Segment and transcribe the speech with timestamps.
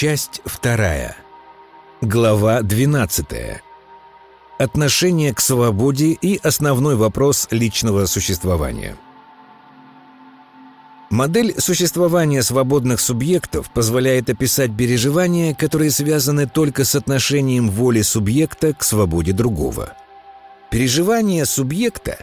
[0.00, 1.16] Часть вторая.
[2.02, 3.26] Глава 12.
[4.56, 8.96] Отношение к свободе и основной вопрос личного существования.
[11.10, 18.84] Модель существования свободных субъектов позволяет описать переживания, которые связаны только с отношением воли субъекта к
[18.84, 19.94] свободе другого.
[20.70, 22.18] Переживание субъекта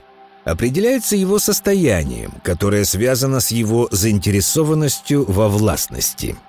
[0.46, 6.38] определяется его состоянием, которое связано с его заинтересованностью во властности–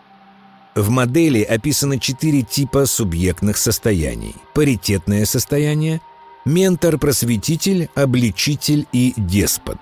[0.77, 4.37] в модели описаны четыре типа субъектных состояний.
[4.53, 6.01] Паритетное состояние,
[6.45, 9.79] ментор-просветитель, обличитель и деспот.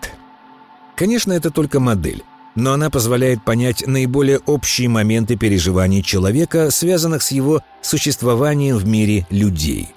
[0.94, 2.22] Конечно, это только модель,
[2.54, 9.26] но она позволяет понять наиболее общие моменты переживаний человека, связанных с его существованием в мире
[9.30, 9.88] людей.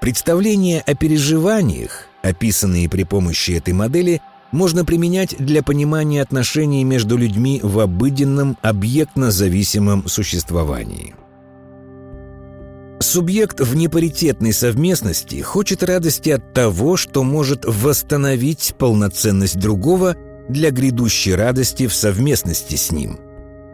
[0.00, 7.60] Представления о переживаниях, описанные при помощи этой модели– можно применять для понимания отношений между людьми
[7.62, 11.14] в обыденном объектно-зависимом существовании.
[13.00, 20.14] Субъект в непаритетной совместности хочет радости от того, что может восстановить полноценность другого
[20.48, 23.18] для грядущей радости в совместности с ним.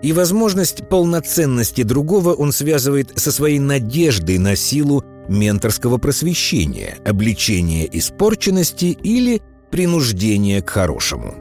[0.00, 8.96] И возможность полноценности другого он связывает со своей надеждой на силу менторского просвещения, обличения испорченности
[9.02, 11.34] или принуждение к хорошему.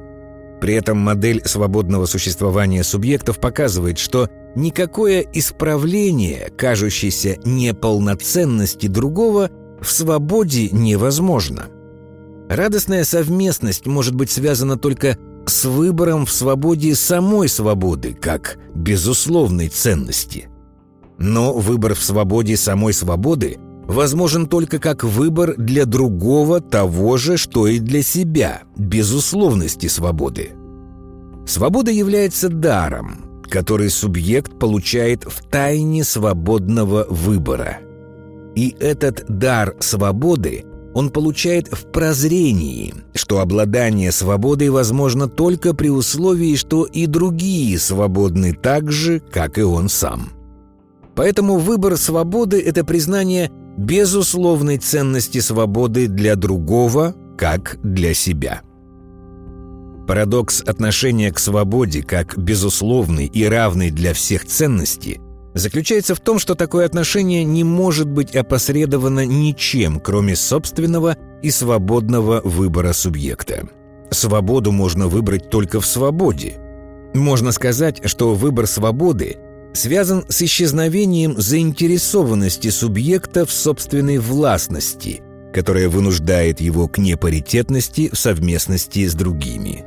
[0.59, 10.69] При этом модель свободного существования субъектов показывает, что никакое исправление кажущейся неполноценности другого в свободе
[10.72, 11.67] невозможно.
[12.50, 20.50] Радостная совместность может быть связана только с выбором в свободе самой свободы, как безусловной ценности.
[21.19, 27.67] Но выбор в свободе самой свободы возможен только как выбор для другого того же, что
[27.67, 30.52] и для себя, безусловности свободы.
[31.45, 37.79] Свобода является даром, который субъект получает в тайне свободного выбора.
[38.55, 46.56] И этот дар свободы он получает в прозрении, что обладание свободой возможно только при условии,
[46.56, 50.31] что и другие свободны так же, как и он сам.
[51.16, 58.61] Поэтому выбор свободы– это признание безусловной ценности свободы для другого, как для себя.
[60.07, 65.19] Парадокс отношения к свободе как безусловной и равной для всех ценности
[65.53, 72.41] заключается в том, что такое отношение не может быть опосредовано ничем, кроме собственного и свободного
[72.44, 73.67] выбора субъекта.
[74.09, 76.55] Свободу можно выбрать только в свободе.
[77.13, 79.38] Можно сказать, что выбор свободы
[79.77, 85.21] связан с исчезновением заинтересованности субъекта в собственной властности,
[85.53, 89.85] которая вынуждает его к непаритетности в совместности с другими.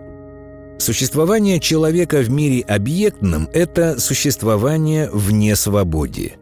[0.78, 6.34] Существование человека в мире объектном– это существование вне свободе.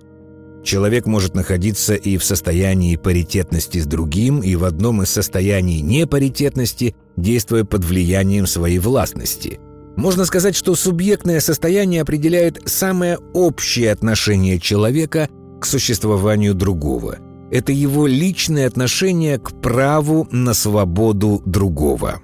[0.62, 6.94] Человек может находиться и в состоянии паритетности с другим, и в одном из состояний непаритетности,
[7.16, 9.59] действуя под влиянием своей властности–
[9.98, 15.28] можно сказать, что субъектное состояние определяет самое общее отношение человека
[15.60, 17.19] к существованию другого.
[17.50, 22.20] Это его личное отношение к праву на свободу другого.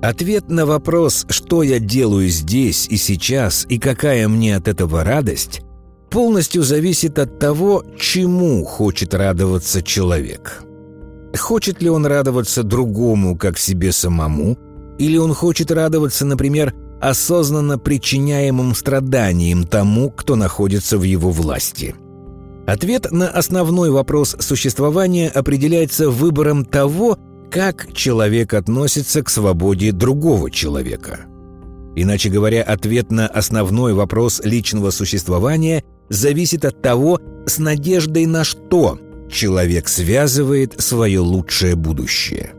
[0.00, 5.60] Ответ на вопрос «что я делаю здесь и сейчас и какая мне от этого радость»
[6.08, 10.62] полностью зависит от того, чему хочет радоваться человек.
[11.36, 14.56] Хочет ли он радоваться другому, как себе самому,
[14.98, 21.94] или он хочет радоваться, например, осознанно причиняемым страданиям тому, кто находится в его власти?
[22.66, 27.16] Ответ на основной вопрос существования определяется выбором того,
[27.50, 31.26] как человек относится к свободе другого человека.
[31.94, 38.98] Иначе говоря, ответ на основной вопрос личного существования зависит от того, с надеждой на что
[39.30, 42.55] человек связывает свое лучшее будущее.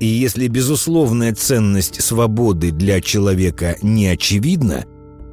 [0.00, 4.84] И если безусловная ценность свободы для человека не очевидна,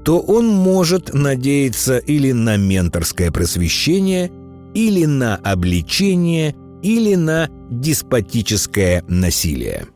[0.04, 4.32] то он может надеяться или на менторское просвещение,
[4.74, 9.88] или на обличение, или на деспотическое насилие.